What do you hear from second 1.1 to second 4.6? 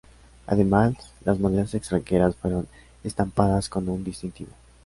las monedas extranjeras fueron estampadas con un distintivo.